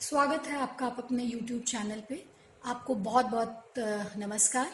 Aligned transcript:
स्वागत 0.00 0.46
है 0.46 0.56
आपका 0.56 0.86
आप 0.86 0.98
अपने 0.98 1.24
YouTube 1.24 1.64
चैनल 1.68 2.00
पे। 2.08 2.22
आपको 2.64 2.94
बहुत 2.96 3.26
बहुत 3.26 3.74
नमस्कार। 4.18 4.70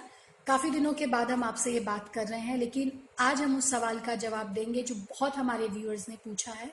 काफ़ी 0.47 0.71
दिनों 0.71 0.93
के 0.93 1.07
बाद 1.07 1.31
हम 1.31 1.43
आपसे 1.45 1.73
ये 1.73 1.81
बात 1.81 2.13
कर 2.15 2.27
रहे 2.29 2.41
हैं, 2.41 2.56
लेकिन 2.59 2.93
आज 3.19 3.41
हम 3.41 3.57
उस 3.59 3.71
सवाल 3.71 3.99
का 4.01 4.15
जवाब 4.15 4.53
देंगे 4.54 4.83
जो 4.83 4.95
बहुत 4.95 5.37
हमारे 5.37 5.67
व्यूअर्स 5.69 6.09
ने 6.09 6.17
पूछा 6.25 6.53
है 6.53 6.71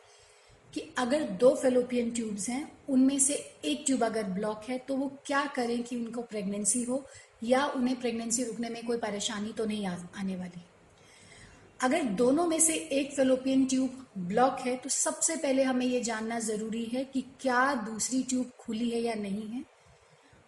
कि 0.73 0.81
अगर 0.97 1.23
दो 1.23 1.53
फेलोपियन 1.55 2.11
ट्यूब्स 2.11 2.47
हैं, 2.49 2.71
उनमें 2.89 3.17
से 3.19 3.33
एक 3.65 3.83
ट्यूब 3.85 4.03
अगर 4.03 4.23
ब्लॉक 4.29 4.69
है 4.69 4.77
तो 4.77 4.95
वो 4.95 5.11
क्या 5.25 5.45
करें 5.55 5.83
कि 5.83 5.95
उनको 5.95 6.21
प्रेगनेंसी 6.23 6.83
हो 6.83 7.03
या 7.43 7.65
उन्हें 7.67 7.99
प्रेगनेंसी 8.01 8.43
रुकने 8.43 8.69
में 8.69 8.85
कोई 8.85 8.97
परेशानी 8.99 9.53
तो 9.53 9.65
नहीं 9.65 9.85
आने 9.87 10.35
वाली? 10.35 10.61
अगर 11.83 12.03
दोनों 12.17 12.45
में 12.47 12.59
से 12.59 12.73
एक 12.73 13.11
फेलोपियन 13.13 13.65
ट्यूब 13.65 14.05
ब्लॉक 14.27 14.59
है 14.59 14.75
तो 14.77 14.89
सबसे 14.89 15.35
पहले 15.35 15.63
हमें 15.63 15.85
यह 15.85 16.03
जानना 16.03 16.39
ज़रूरी 16.39 16.83
है 16.85 17.03
कि 17.05 17.21
क्या 17.41 17.73
दूसरी 17.85 18.21
ट्यूब 18.23 18.51
खुली 18.59 18.89
है 18.89 19.01
या 19.01 19.13
नहीं 19.15 19.47
है। 19.47 19.63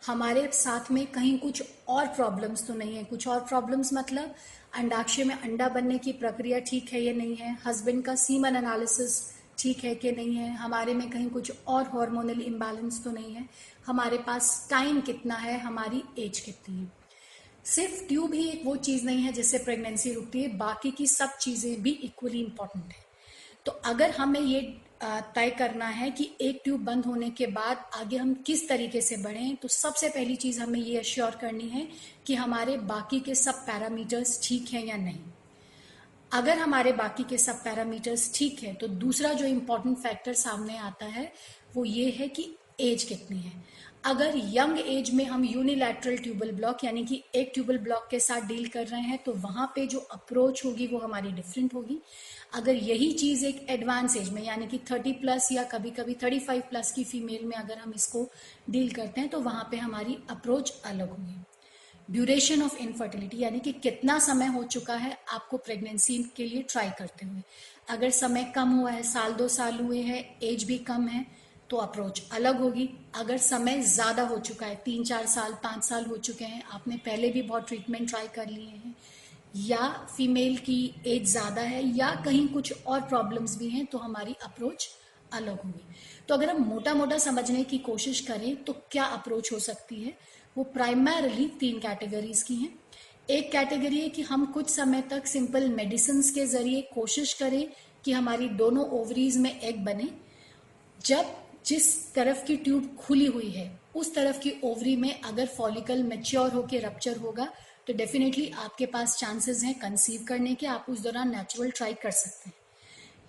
हमारे 0.01 0.47
साथ 0.53 0.91
में 0.91 1.05
कहीं 1.07 1.37
कुछ 1.39 1.63
और 1.89 2.07
प्रॉब्लम्स 2.07 2.65
तो 2.67 2.73
नहीं 2.73 2.95
है। 2.95 3.03
कुछ 3.03 3.27
और 3.27 3.39
प्रॉब्लम्स 3.41 3.93
मतलब 3.93 4.35
अंडाक्षय 4.75 5.23
में 5.23 5.35
अंडा 5.35 5.69
बनने 5.69 5.97
की 5.97 6.11
प्रक्रिया 6.13 6.59
ठीक 6.61 6.93
है 6.93 7.01
या 7.01 7.13
नहीं 7.13 7.35
है 7.35 7.57
हस्बैंड 7.65 8.03
का 8.05 8.15
सीमन 8.17 8.55
एनालिसिस 8.55 9.21
ठीक 9.57 9.83
है 9.83 9.95
कि 9.95 10.11
नहीं 10.11 10.35
है, 10.35 10.55
हमारे 10.55 10.93
में 10.93 11.09
कहीं 11.09 11.29
कुछ 11.29 11.51
और 11.67 11.83
हार्मोनल 11.89 12.41
इम्बैलेंस 12.41 13.03
तो 13.03 13.11
नहीं 13.11 13.33
है। 13.35 13.45
हमारे 13.85 14.17
पास 14.17 14.67
टाइम 14.69 15.01
कितना 15.01 15.35
है, 15.35 15.59
हमारी 15.59 16.03
एज 16.19 16.39
कितनी 16.39 16.77
है। 16.77 16.91
सिर्फ़ 17.65 18.03
ट्यूब 18.07 18.33
ही 18.33 18.47
एक 18.49 18.61
वो 18.65 18.75
चीज़ 18.77 19.05
नहीं 19.05 19.21
है 19.21 19.31
जिससे 19.33 19.57
प्रेगनेंसी 19.57 20.13
रुकती 20.13 20.41
है, 20.41 20.47
बाकी 20.57 20.91
की 20.91 21.07
सब 21.07 21.37
चीज़ें 21.37 21.81
भी 21.81 21.91
इक्वली 22.03 22.39
इंपॉर्टेंट 22.39 22.85
है। 22.85 23.03
तो 23.65 23.71
अगर 23.85 24.11
हमें 24.11 24.39
ये 24.41 24.61
तय 25.35 25.49
करना 25.49 25.85
है 25.85 26.09
कि 26.11 26.29
एक 26.41 26.59
ट्यूब 26.63 26.83
बंद 26.85 27.05
होने 27.05 27.29
के 27.29 27.47
बाद 27.47 27.85
आगे 27.95 28.17
हम 28.17 28.33
किस 28.45 28.67
तरीके 28.69 29.01
से 29.01 29.17
बढ़ें 29.17 29.55
तो 29.55 29.67
सबसे 29.67 30.09
पहली 30.09 30.35
चीज़ 30.35 30.59
हमें 30.61 30.79
ये 30.79 30.97
अश्योर 30.99 31.37
करनी 31.41 31.67
है 31.69 31.87
कि 32.27 32.35
हमारे 32.35 32.77
बाकी 32.85 33.19
के 33.19 33.35
सब 33.35 33.65
पैरामीटर्स 33.65 34.39
ठीक 34.43 34.69
हैं 34.73 34.85
या 34.85 34.97
नहीं। 34.97 35.19
अगर 36.31 36.57
हमारे 36.57 36.91
बाकी 36.93 37.23
के 37.23 37.37
सब 37.37 37.63
पैरामीटर्स 37.63 38.31
ठीक 38.35 38.63
है 38.63 38.73
तो 38.73 38.87
दूसरा 38.87 39.33
जो 39.33 39.45
इम्पोर्टेंट 39.45 39.97
फैक्टर 39.97 40.33
सामने 40.35 40.77
आता 40.77 41.05
है, 41.07 41.31
वो 41.75 41.85
ये 41.85 42.09
है 42.11 42.27
कि 42.27 42.49
एज 42.81 43.03
कितनी 43.03 43.39
है। 43.39 43.63
अगर 44.05 44.33
यंग 44.53 44.79
एज 44.79 45.09
में 45.13 45.23
हम 45.25 45.43
यूनिलैटरल 45.45 46.17
ट्यूबल 46.17 46.51
ब्लॉक 46.51 46.83
यानी 46.83 47.03
कि 47.05 47.21
एक 47.35 47.51
ट्यूबल 47.53 47.77
ब्लॉक 47.77 48.07
के 48.11 48.19
साथ 48.19 48.41
डील 48.41 48.67
कर 48.67 48.85
रहे 48.87 49.01
हैं 49.01 49.17
तो 49.23 49.33
वहाँ 49.33 49.65
पे 49.75 49.85
जो 49.87 49.99
अप्रोच 49.99 50.63
होगी 50.65 50.87
वो 50.87 50.97
हमारी 50.97 51.31
डिफरेंट 51.31 51.73
होगी। 51.73 51.99
अगर 52.53 52.75
यही 52.75 53.11
चीज़ 53.11 53.45
एक 53.45 53.65
एडवांस 53.69 54.17
एज 54.17 54.29
में, 54.29 54.41
यानी 54.43 54.67
कि 54.67 54.77
30 54.77 55.13
प्लस 55.13 55.47
या 55.51 55.63
कभी 55.63 55.89
कभी 55.89 56.13
35 56.13 56.61
प्लस 56.61 56.91
की 56.91 57.03
फीमेल 57.03 57.45
में 57.45 57.55
अगर 57.57 57.77
हम 57.77 57.93
इसको 57.95 58.27
डील 58.69 58.91
करते 58.91 59.21
हैं 59.21 59.29
तो 59.29 59.39
वहाँ 59.39 59.67
पे 59.71 59.77
हमारी 59.77 60.17
अप्रोच 60.29 60.73
अलग 60.85 61.09
होगी। 61.09 61.39
ड्यूरेशन 62.09 62.61
ऑफ़ 62.61 62.77
इनफर्टिलिटी 62.77 63.37
यानी 63.39 63.59
कि 63.59 63.71
कितना 63.73 64.17
समय 64.19 64.47
हो 64.47 64.63
चुका 64.63 64.95
है 64.95 65.17
आपको 65.33 65.57
प्रेगनेंसी 65.57 66.17
के 66.35 66.45
लिए 66.45 66.61
ट्राई 66.61 66.89
करते 66.99 67.25
हुए। 67.25 67.41
अगर 67.89 68.09
समय 68.09 68.43
कम 68.55 68.69
हुआ 68.69 68.91
है, 68.91 69.03
साल 69.03 69.33
दो 69.33 69.47
साल 69.47 69.79
हुए 69.79 70.01
हैं 70.01 70.23
एज 70.43 70.63
भी 70.63 70.77
कम 70.77 71.07
है 71.07 71.25
तो 71.69 71.77
अप्रोच 71.77 72.21
अलग 72.31 72.59
होगी। 72.59 72.89
अगर 73.15 73.37
समय 73.37 73.81
ज़्यादा 73.83 74.23
हो 74.23 74.37
चुका 74.39 74.65
है, 74.65 74.75
तीन 74.75 75.03
चार 75.03 75.25
साल, 75.25 75.53
पाँच 75.63 75.83
साल 75.83 76.05
हो 76.05 76.17
चुके 76.17 76.45
हैं, 76.45 76.63
आपने 76.65 76.97
पहले 76.97 77.29
भी 77.29 77.41
बहुत 77.41 77.67
ट्रीटमेंट 77.67 78.09
ट्राई 78.09 78.27
कर 78.27 78.49
लिए 78.49 78.65
हैं, 78.65 78.95
या 79.57 79.87
फीमेल 80.17 80.57
की 80.57 80.93
एज 81.07 81.25
ज़्यादा 81.27 81.61
है, 81.61 81.83
या 81.97 82.13
कहीं 82.25 82.47
कुछ 82.47 82.85
और 82.85 83.01
प्रॉब्लम्स 83.03 83.57
भी 83.57 83.69
हैं 83.69 83.85
तो 83.85 83.97
हमारी 83.97 84.35
अप्रोच 84.43 84.89
अलग 85.33 85.61
होगी। 85.63 85.83
तो 86.27 86.33
अगर 86.33 86.49
हम 86.49 86.63
मोटा 86.63 86.93
मोटा 86.93 87.17
समझने 87.17 87.63
की 87.63 87.77
कोशिश 87.77 88.19
करें 88.21 88.63
तो 88.63 88.73
क्या 88.91 89.03
अप्रोच 89.05 89.51
हो 89.53 89.59
सकती 89.59 89.95
है? 89.95 90.13
वो 90.57 90.63
प्राइमरली 90.65 91.47
तीन 91.59 91.79
कैटेगरीज 91.79 92.41
की 92.43 92.55
हैं। 92.55 92.73
एक 93.29 93.51
कैटेगरी 93.51 93.99
है 93.99 94.09
कि 94.09 94.21
हम 94.21 94.45
कुछ 94.45 94.69
समय 94.69 95.01
तक 95.01 95.25
सिंपल 95.27 95.67
मेडिसिन 95.69 96.21
के 96.35 96.45
ज़रिए 96.47 96.81
कोशिश 96.93 97.33
करें 97.33 97.67
कि 98.05 98.11
हमारी 98.11 98.49
दोनों 98.51 98.85
ओवरीज 98.91 99.37
में 99.37 99.49
एग 99.51 99.83
बने। 99.85 100.09
जब 100.99 101.33
जिस 101.65 102.13
तरफ़ 102.13 102.45
की 102.45 102.55
ट्यूब 102.57 102.95
खुली 102.99 103.25
हुई 103.25 103.49
है, 103.49 103.71
उस 103.95 104.13
तरफ़ 104.15 104.39
की 104.39 104.53
ओवरी 104.63 104.95
में 104.95 105.21
अगर 105.21 105.45
फॉलिकल 105.47 106.03
मेच्योर 106.03 106.51
होकर 106.51 106.81
रप्चर 106.81 107.17
होगा 107.17 107.47
तो 107.87 107.93
डेफिनेटली 107.93 108.49
आपके 108.57 108.85
पास 108.85 109.17
चांसेस 109.17 109.63
हैं 109.63 109.73
कंसीव 109.79 110.23
करने 110.27 110.53
के, 110.55 110.65
आप 110.65 110.85
उस 110.89 110.99
दौरान 110.99 111.31
नेचुरल 111.31 111.71
ट्राई 111.71 111.93
कर 111.93 112.11
सकते 112.13 112.49
हैं। 112.49 112.55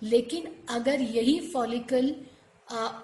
लेकिन 0.03 0.47
अगर 0.69 1.01
यही 1.01 1.39
फॉलिकल 1.49 2.15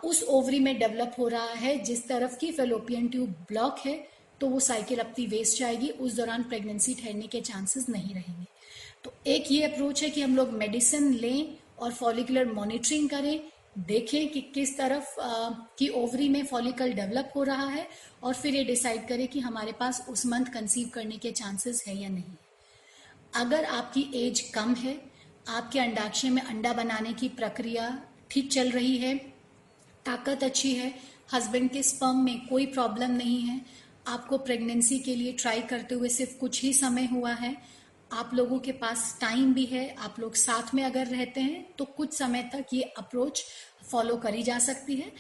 उस 0.03 0.23
ओवरी 0.25 0.59
में 0.59 0.77
डेवलप 0.79 1.15
हो 1.19 1.27
रहा 1.27 1.53
है, 1.55 1.77
जिस 1.79 2.07
तरफ़ 2.07 2.37
की 2.37 2.51
फेलोपियन 2.51 3.07
ट्यूब 3.07 3.29
ब्लॉक 3.49 3.79
है 3.79 3.95
तो 4.41 4.47
वो 4.47 4.59
साइकिल 4.59 4.99
अपनी 4.99 5.25
वेस्ट 5.27 5.59
जाएगी, 5.59 5.89
उस 5.89 6.15
दौरान 6.15 6.43
प्रेगनेंसी 6.43 6.93
ठहरने 6.93 7.27
के 7.27 7.41
चांसेस 7.41 7.85
नहीं 7.89 8.13
रहेंगे। 8.13 8.45
तो 9.03 9.13
एक 9.27 9.51
ये 9.51 9.63
अप्रोच 9.63 10.03
है 10.03 10.09
कि 10.09 10.21
हम 10.21 10.35
लोग 10.35 10.49
मेडिसिन 10.53 11.13
लें 11.13 11.57
और 11.79 11.91
फॉलिकुलर 11.93 12.51
मॉनिटरिंग 12.53 13.09
करें 13.09 13.39
देखें 13.77 14.29
कि 14.29 14.41
किस 14.41 14.77
तरफ़ 14.77 15.19
आ, 15.21 15.49
की 15.77 15.87
ओवरी 15.87 16.29
में 16.29 16.45
फॉलिकल 16.45 16.93
डेवलप 16.93 17.31
हो 17.35 17.43
रहा 17.43 17.65
है 17.65 17.87
और 18.23 18.33
फिर 18.33 18.55
ये 18.55 18.63
डिसाइड 18.63 19.07
करें 19.07 19.27
कि 19.27 19.39
हमारे 19.39 19.71
पास 19.71 20.05
उस 20.09 20.25
मंथ 20.25 20.45
कंसीव 20.45 20.89
करने 20.93 21.17
के 21.17 21.31
चांसेस 21.31 21.83
है 21.87 21.97
या 22.01 22.09
नहीं। 22.09 22.35
अगर 23.35 23.65
आपकी 23.65 24.01
एज 24.15 24.39
कम 24.39 24.73
है 24.73 25.01
आपके 25.47 25.79
अंडाक्षय 25.79 26.29
में 26.29 26.41
अंडा 26.41 26.73
बनाने 26.73 27.13
की 27.13 27.29
प्रक्रिया 27.29 28.07
ठीक 28.29 28.51
चल 28.51 28.71
रही 28.71 28.97
है 28.97 29.17
ताकत 30.05 30.43
अच्छी 30.43 30.73
है 30.75 30.93
हस्बैंड 31.33 31.69
के 31.71 31.83
स्पर्म 31.83 32.23
में 32.23 32.47
कोई 32.47 32.65
प्रॉब्लम 32.65 33.11
नहीं 33.11 33.41
है 33.41 33.61
आपको 34.07 34.37
प्रेगनेंसी 34.37 34.99
के 34.99 35.15
लिए 35.15 35.33
ट्राई 35.33 35.61
करते 35.61 35.95
हुए 35.95 36.09
सिर्फ़ 36.09 36.37
कुछ 36.39 36.61
ही 36.63 36.73
समय 36.73 37.05
हुआ 37.05 37.33
है 37.33 37.55
आप 38.13 38.33
लोगों 38.33 38.57
के 38.59 38.71
पास 38.71 39.17
टाइम 39.21 39.53
भी 39.53 39.65
है, 39.65 39.95
आप 39.95 40.19
लोग 40.19 40.35
साथ 40.35 40.73
में 40.75 40.83
अगर 40.83 41.07
रहते 41.07 41.41
हैं 41.41 41.65
तो 41.77 41.85
कुछ 41.87 42.13
समय 42.13 42.49
तक 42.53 42.73
ये 42.73 42.81
अप्रोच 42.97 43.43
फॉलो 43.91 44.15
करी 44.17 44.43
जा 44.43 44.57
सकती 44.59 44.95
है। 44.95 45.11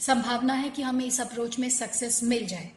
संभावना 0.00 0.54
है 0.54 0.70
कि 0.70 0.82
हमें 0.82 1.04
इस 1.04 1.20
अप्रोच 1.20 1.58
में 1.58 1.68
सक्सेस 1.70 2.22
मिल 2.24 2.46
जाए। 2.46 2.70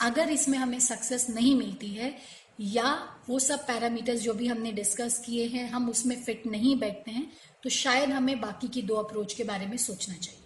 अगर 0.00 0.30
इसमें 0.30 0.58
हमें 0.58 0.78
सक्सेस 0.80 1.28
नहीं 1.30 1.54
मिलती 1.56 1.88
है, 1.88 2.14
या 2.60 2.92
वो 3.28 3.38
सब 3.38 3.66
पैरामीटर्स 3.66 4.20
जो 4.20 4.34
भी 4.34 4.46
हमने 4.46 4.72
डिस्कस 4.72 5.22
किए 5.26 5.46
हैं, 5.46 5.68
हम 5.70 5.88
उसमें 5.88 6.16
फिट 6.22 6.46
नहीं 6.46 6.76
बैठते 6.78 7.10
हैं 7.10 7.30
तो 7.62 7.70
शायद 7.70 8.10
हमें 8.10 8.40
बाकी 8.40 8.68
की 8.68 8.82
दो 8.82 8.94
अप्रोच 8.96 9.34
के 9.34 9.44
बारे 9.44 9.66
में 9.66 9.76
सोचना 9.76 10.14
चाहिए। 10.14 10.40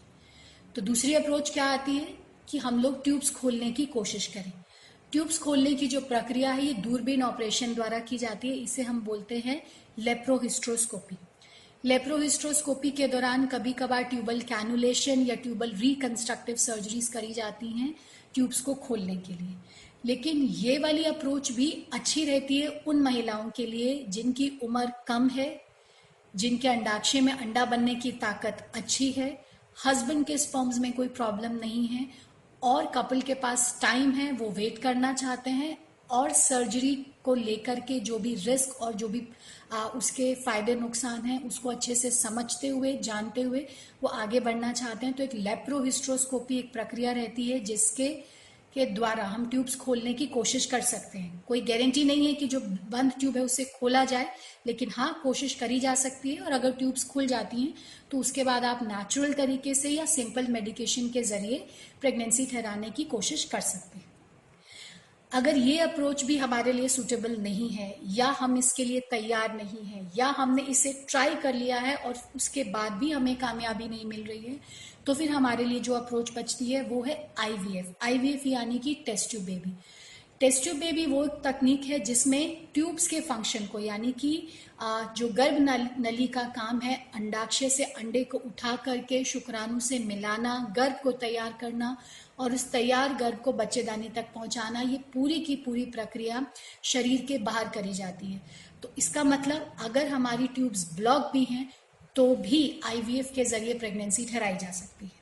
तो 0.75 0.83
दूसरी 0.83 1.15
अप्रोच 1.15 1.51
क्या 1.51 1.65
आती 1.65 1.97
है 1.97 2.15
कि 2.49 2.59
हम 2.59 2.83
लोग 2.83 3.03
ट्यूब्स 3.05 3.31
खोलने 3.31 3.71
की 3.73 3.87
कोशिश 3.89 4.27
करें। 4.27 4.53
ट्यूब्स 5.13 5.39
खोलने 5.39 5.75
की 5.75 5.87
जो 5.87 6.01
प्रक्रिया 6.01 6.53
है, 6.53 6.67
ये 6.67 6.73
दूरबीन 6.75 7.23
ऑपरेशन 7.23 7.75
द्वारा 7.75 7.99
की 7.99 8.19
जाती 8.19 8.49
है। 8.49 8.55
इसे 8.55 8.83
हम 8.83 9.01
बोलते 9.01 9.39
हैं 9.39 9.63
लेप्रोहिस्ट्रोस्कोपी। 9.99 11.17
लेप्रोहिस्ट्रोस्कोपी 11.85 12.91
के 12.91 13.09
दौरान 13.09 13.47
कभी 13.47 13.73
कभार 13.73 14.03
ट्यूबल 14.03 14.41
कैनुलेशन 14.41 15.21
या 15.21 15.35
ट्यूबल 15.35 15.73
रिकंस्ट्रक्टिव 15.73 16.57
सर्जरीज 16.57 17.09
करी 17.09 17.33
जाती 17.33 17.67
हैं 17.67 17.95
ट्यूब्स 18.35 18.61
को 18.61 18.75
खोलने 18.75 19.17
के 19.17 19.33
लिए। 19.33 19.55
लेकिन 20.05 20.43
ये 20.43 20.79
वाली 20.79 21.05
अप्रोच 21.05 21.53
भी 21.53 21.71
अच्छी 21.93 22.25
रहती 22.25 22.61
है 22.61 22.69
उन 22.87 23.01
महिलाओं 23.03 23.51
के 23.51 23.67
लिए 23.67 24.05
जिनकी 24.09 24.53
उम्र 24.63 24.93
कम 25.09 25.29
है, 25.29 25.65
जिनके 26.37 26.69
अंडाक्षय 26.69 27.21
में 27.21 27.33
अंडा 27.33 27.65
बनने 27.65 27.95
की 27.95 28.13
ताकत 28.13 28.73
अच्छी 28.75 29.11
है, 29.13 29.45
हस्बैंड 29.87 30.27
के 30.27 30.39
स्पर्म्स 30.39 30.79
में 30.79 30.93
कोई 30.93 31.09
प्रॉब्लम 31.09 31.53
नहीं 31.53 31.87
है 31.87 32.28
और 32.63 32.87
कपल 32.87 33.21
के 33.21 33.35
पास 33.35 33.79
टाइम 33.83 34.11
है 34.13 34.33
वो 34.33 34.49
वेट 34.51 34.79
करना 34.79 35.13
चाहते 35.13 35.51
हैं 35.51 35.77
और 36.11 36.33
सर्जरी 36.33 36.95
को 37.25 37.35
लेकर 37.35 37.81
के 37.81 37.99
जो 38.01 38.19
भी 38.19 38.35
रिस्क 38.35 38.83
और 38.83 38.93
जो 38.93 39.09
भी 39.09 39.23
आ, 39.73 39.85
उसके 39.85 40.35
फ़ायदे 40.35 40.75
नुकसान 40.75 41.23
हैं 41.23 41.43
उसको 41.47 41.69
अच्छे 41.69 41.95
से 41.95 42.11
समझते 42.11 42.69
हुए 42.69 42.97
जानते 42.99 43.43
हुए 43.43 43.67
वो 44.03 44.09
आगे 44.09 44.41
बढ़ना 44.41 44.73
चाहते 44.73 45.07
हैं। 45.07 45.15
तो 45.15 45.23
एक 45.23 45.35
लेप्रोहिस्ट्रोस्कोपी 45.35 46.59
एक 46.59 46.73
प्रक्रिया 46.73 47.13
रहती 47.13 47.49
है 47.51 47.61
जिसके 47.61 48.09
के 48.75 48.85
द्वारा 48.87 49.25
हम 49.25 49.49
ट्यूब्स 49.51 49.77
खोलने 49.77 50.13
की 50.15 50.27
कोशिश 50.29 50.67
कर 50.67 50.81
सकते 50.83 51.19
हैं। 51.19 51.43
कोई 51.49 51.61
गारंटी 51.61 52.05
नहीं 52.05 52.27
है 52.27 52.33
कि 52.35 52.47
जो 52.47 52.61
बंद 52.91 53.13
ट्यूब 53.21 53.37
है 53.37 53.43
उसे 53.43 53.65
खोला 53.77 54.05
जाए, 54.05 54.27
लेकिन 54.67 54.91
हाँ 54.93 55.21
कोशिश 55.23 55.55
करी 55.55 55.81
जा 55.81 55.95
सकती 55.97 56.35
है 56.35 56.43
और 56.43 56.53
अगर 56.53 56.73
ट्यूब्स 56.73 57.05
खुल 57.05 57.27
जाती 57.27 57.61
हैं 57.61 57.75
तो 58.11 58.19
उसके 58.19 58.45
बाद 58.45 58.65
आप 58.65 58.83
नेचुरल 58.83 59.33
तरीके 59.35 59.75
से 59.75 59.91
या 59.91 60.05
सिंपल 60.09 60.47
मेडिकेशन 60.51 61.09
के 61.09 61.23
ज़रिए 61.25 61.67
प्रेगनेंसी 62.01 62.47
ठहराने 62.47 62.91
की 62.91 63.05
कोशिश 63.07 63.45
कर 63.45 63.61
सकते 63.63 63.99
हैं। 63.99 64.07
अगर 65.33 65.57
ये 65.57 65.79
अप्रोच 65.79 66.25
भी 66.25 66.37
हमारे 66.39 66.73
लिए 66.73 66.89
सूटेबल 66.89 67.37
नहीं 67.41 67.69
है, 67.71 67.95
या 68.09 68.27
हम 68.41 68.57
इसके 68.57 68.85
लिए 68.85 69.01
तैयार 69.11 69.55
नहीं 69.57 69.85
है, 69.85 70.07
या 70.17 70.27
हमने 70.39 70.63
इसे 70.71 70.93
ट्राई 71.09 71.35
कर 71.35 71.55
लिया 71.55 71.79
है 71.79 71.95
और 71.97 72.15
उसके 72.37 72.65
बाद 72.71 72.93
भी 72.93 73.11
हमें 73.11 73.35
कामयाबी 73.37 73.89
नहीं 73.89 74.05
मिल 74.05 74.23
रही 74.23 74.45
है 74.45 74.59
तो 75.07 75.15
फिर 75.15 75.31
हमारे 75.31 75.65
लिए 75.65 75.81
जो 75.81 75.95
अप्रोच 75.95 76.33
बचती 76.37 76.71
है 76.73 76.83
वो 76.83 77.03
है 77.03 77.17
आईवीएफ 77.39 77.95
आईवीएफ 78.03 78.47
यानी 78.47 78.79
कि 78.79 78.95
test 79.07 79.31
tube 79.31 79.45
baby 79.45 79.73
test 80.41 80.63
tube 80.63 80.79
भी 80.95 81.05
वो 81.07 81.27
तकनीक 81.45 81.85
है 81.85 81.99
जिसमें 82.01 82.67
ट्यूब्स 82.75 83.07
के 83.09 83.21
फ़ंक्शन 83.21 83.65
को, 83.67 83.79
यानी 83.79 84.13
कि 84.13 84.49
जो 85.17 85.29
गर्भ 85.31 85.57
नली 86.01 86.27
का 86.29 86.43
काम 86.51 86.81
है, 86.81 86.95
अंडाक्षय 87.15 87.69
से 87.69 87.85
अंडे 87.85 88.23
को 88.25 88.39
उठा 88.39 88.75
करके 88.85 89.23
शुक्राणु 89.25 89.81
से 89.81 89.99
मिलाना, 90.01 90.55
गर्भ 90.77 91.01
को 91.03 91.13
तैयार 91.15 91.57
करना 91.61 91.97
और 92.39 92.55
उस 92.55 92.71
तैयार 92.73 93.15
गर्भ 93.15 93.39
को 93.45 93.53
बच्चेदानी 93.55 94.09
तक 94.09 94.27
पहुंचाना, 94.35 94.81
ये 94.83 94.99
पूरी 95.15 95.41
की 95.41 95.57
पूरी 95.57 95.85
प्रक्रिया 95.89 96.47
शरीर 96.85 97.25
के 97.29 97.39
बाहर 97.41 97.69
करी 97.69 97.93
जाती 97.95 98.27
है। 98.27 98.41
तो 98.83 98.91
इसका 98.99 99.25
मतलब 99.25 99.75
अगर 99.81 100.09
हमारी 100.09 100.47
ट्यूब्स 100.49 100.89
ब्लॉक 100.97 101.31
भी 101.33 101.45
हैं 101.45 101.69
तो 102.17 102.35
भी 102.37 102.81
आईवीएफ 102.87 103.33
के 103.35 103.45
ज़रिए 103.47 103.75
प्रेगनेंसी 103.75 104.25
ठहराई 104.27 104.57
जा 104.57 104.71
सकती 104.73 105.07
है। 105.07 105.17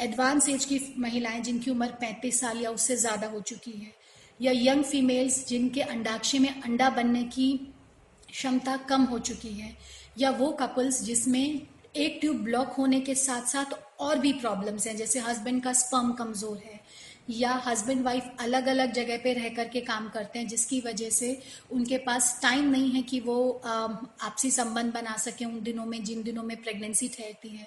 एडवांस 0.00 0.48
एज 0.48 0.64
की 0.64 0.80
महिलाएँ 0.98 1.40
जिनकी 1.40 1.70
उम्र 1.70 1.88
35 2.02 2.40
साल 2.40 2.60
या 2.60 2.70
उससे 2.70 2.96
ज़्यादा 2.98 3.26
हो 3.26 3.40
चुकी 3.42 3.70
है 3.72 3.92
या 4.42 4.52
यंग 4.54 4.84
फीमेल्स 4.84 5.46
जिनके 5.48 5.80
अंडाक्षय 5.82 6.38
में 6.38 6.62
अंडा 6.62 6.90
बनने 6.90 7.22
की 7.24 7.52
क्षमता 8.28 8.76
कम 8.88 9.02
हो 9.04 9.18
चुकी 9.20 9.52
है, 9.52 9.76
या 10.18 10.30
वो 10.30 10.50
कपल्स 10.60 11.02
जिसमें 11.02 11.60
एक 11.96 12.18
ट्यूब 12.20 12.36
ब्लॉक 12.44 12.68
होने 12.72 13.00
के 13.00 13.14
साथ 13.14 13.46
साथ 13.46 13.78
और 14.00 14.18
भी 14.18 14.32
प्रॉब्लम्स 14.32 14.86
हैं, 14.86 14.96
जैसे 14.96 15.18
हस्बैंड 15.20 15.62
का 15.62 15.72
स्पर्म 15.72 16.12
कमज़ोर 16.12 16.56
है, 16.56 16.80
या 17.30 17.52
हस्बैंड 17.66 18.02
वाइफ 18.04 18.36
अलग 18.40 18.66
अलग 18.66 18.92
जगह 18.92 19.16
पे 19.24 19.32
रह 19.32 19.48
करके 19.48 19.80
काम 19.80 20.08
करते 20.08 20.38
हैं, 20.38 20.46
जिसकी 20.48 20.80
वजह 20.86 21.10
से 21.10 21.38
उनके 21.72 21.98
पास 21.98 22.38
टाइम 22.42 22.70
नहीं 22.70 22.90
है 22.90 23.02
कि 23.02 23.20
वो 23.20 23.36
आपसी 23.62 24.50
संबंध 24.50 24.92
बना 24.94 25.16
सके 25.16 25.44
उन 25.44 25.60
दिनों 25.62 25.84
में, 25.86 26.02
जिन 26.04 26.22
दिनों 26.22 26.42
में 26.42 26.56
प्रेगनेंसी 26.62 27.08
ठहरती 27.08 27.48
है, 27.48 27.66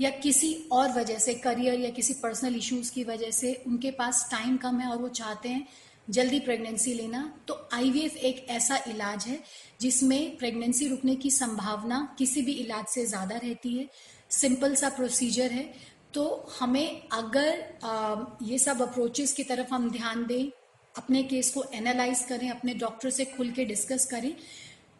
या 0.00 0.10
किसी 0.20 0.54
और 0.72 0.92
वजह 0.92 1.18
से 1.18 1.34
करियर 1.34 1.80
या 1.80 1.90
किसी 1.90 2.14
पर्सनल 2.22 2.56
इश्यूज़ 2.56 2.92
की 2.92 3.04
वजह 3.04 3.30
से 3.30 3.52
उनके 3.66 3.90
पास 3.90 4.28
टाइम 4.30 4.56
कम 4.56 4.80
है 4.80 4.90
और 4.90 4.98
वो 4.98 5.08
चाहते 5.10 5.48
हैं 5.48 5.66
जल्दी 6.08 6.38
प्रेगनेंसी 6.40 6.94
लेना। 6.94 7.22
तो 7.48 7.54
आईवीएफ 7.72 8.16
एक 8.16 8.46
ऐसा 8.50 8.76
इलाज 8.88 9.24
है 9.26 9.38
जिसमें 9.80 10.36
प्रेगनेंसी 10.38 10.88
रुकने 10.88 11.14
की 11.16 11.30
संभावना 11.32 12.00
किसी 12.18 12.42
भी 12.42 12.52
इलाज 12.54 12.86
से 12.86 13.06
ज़्यादा 13.06 13.36
रहती 13.36 13.76
है। 13.76 13.88
सिंपल 14.30 14.74
सा 14.74 14.88
प्रोसीजर 14.90 15.52
है। 15.52 15.72
तो 16.14 16.24
हमें 16.58 17.08
अगर 17.12 18.38
ये 18.42 18.58
सब 18.58 18.82
अप्रोचेस 18.82 19.32
की 19.32 19.42
तरफ़ 19.44 19.72
हम 19.74 19.90
ध्यान 19.90 20.24
दें, 20.26 20.50
अपने 20.94 21.22
केस 21.24 21.50
को 21.50 21.64
एनालाइज 21.74 22.24
करें, 22.24 22.50
अपने 22.50 22.74
डॉक्टर 22.76 23.10
से 23.10 23.24
खुल 23.26 23.50
के 23.50 23.64
डिस्कस 23.64 24.06
करें 24.06 24.34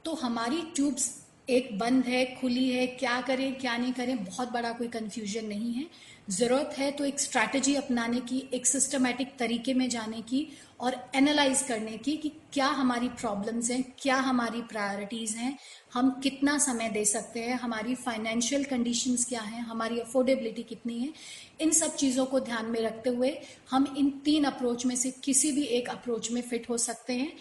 तो 0.04 0.14
हमारी 0.14 0.62
ट्यूब्स 0.74 1.08
एक 1.48 1.78
बंद 1.78 2.04
है, 2.04 2.24
खुली 2.40 2.68
है, 2.70 2.86
क्या 2.86 3.20
करें, 3.20 3.54
क्या 3.54 3.76
नहीं 3.76 3.92
करें, 3.92 4.24
बहुत 4.24 4.52
बड़ा 4.52 4.72
कोई 4.72 4.88
कंफ्यूजन 4.88 5.46
नहीं 5.46 5.72
है। 5.72 5.86
ज़रूरत 6.30 6.74
है 6.78 6.90
तो 6.90 7.04
एक 7.04 7.20
स्ट्रैटेजी 7.20 7.74
अपनाने 7.74 8.20
की, 8.20 8.38
एक 8.54 8.66
सिस्टमेटिक 8.66 9.36
तरीके 9.38 9.74
में 9.74 9.88
जाने 9.88 10.20
की 10.22 10.46
और 10.80 10.94
एनालाइज 11.14 11.62
करने 11.62 11.96
की 11.98 12.16
कि 12.16 12.28
क्या 12.52 12.66
हमारी 12.68 13.08
प्रॉब्लम्स 13.10 13.70
हैं, 13.70 13.82
क्या 13.98 14.16
हमारी 14.16 14.62
प्रायोरिटीज़ 14.62 15.36
हैं, 15.36 15.58
हम 15.94 16.10
कितना 16.22 16.56
समय 16.58 16.88
दे 16.88 17.04
सकते 17.04 17.40
हैं, 17.40 17.58
हमारी 17.58 17.94
फाइनेंशियल 17.94 18.64
कंडीशंस 18.64 19.24
क्या 19.24 19.40
हैं, 19.40 19.60
हमारी 19.60 19.98
अफोर्डेबिलिटी 20.00 20.62
कितनी 20.62 20.98
है। 20.98 21.12
इन 21.60 21.70
सब 21.70 21.96
चीज़ों 21.96 22.26
को 22.26 22.40
ध्यान 22.40 22.66
में 22.66 22.80
रखते 22.80 23.10
हुए 23.10 23.38
हम 23.70 23.94
इन 23.98 24.10
तीन 24.24 24.44
अप्रोच 24.44 24.86
में 24.86 24.96
से 24.96 25.10
किसी 25.24 25.52
भी 25.52 25.62
एक 25.62 25.88
अप्रोच 25.88 26.30
में 26.30 26.40
फिट 26.42 26.68
हो 26.70 26.78
सकते 26.78 27.12
हैं। 27.12 27.32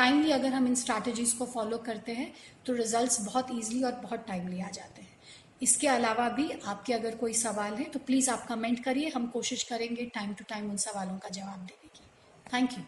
टाइमली 0.00 0.30
अगर 0.30 0.52
हम 0.52 0.66
इन 0.66 0.74
स्ट्रैटेजीज 0.74 1.32
को 1.32 1.46
फॉलो 1.46 1.78
करते 1.86 2.12
हैं 2.12 2.32
तो 2.66 2.74
रिजल्ट्स 2.74 3.20
बहुत 3.20 3.48
ईजिली 3.52 3.82
और 3.84 3.92
बहुत 4.02 4.24
टाइमली 4.28 4.60
आ 4.60 4.68
जाते 4.70 5.02
हैं। 5.02 5.18
इसके 5.62 5.88
अलावा 5.88 6.28
भी 6.28 6.50
आपके 6.50 6.92
अगर 6.92 7.16
कोई 7.16 7.32
सवाल 7.34 7.74
है 7.74 7.84
तो 7.84 7.98
प्लीज़ 7.98 8.30
आप 8.30 8.46
कमेंट 8.46 8.82
करिए, 8.84 9.08
हम 9.08 9.26
कोशिश 9.26 9.62
करेंगे 9.62 10.04
टाइम 10.14 10.32
टू 10.34 10.44
टाइम 10.48 10.70
उन 10.70 10.76
सवालों 10.78 11.18
का 11.18 11.28
जवाब 11.30 11.66
देने 11.66 11.88
की। 11.88 12.04
Thank 12.54 12.72
you 12.72 12.84